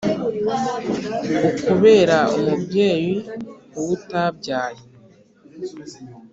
[1.49, 3.15] Ukubera umubyeyi
[3.79, 4.81] uwo utabyaye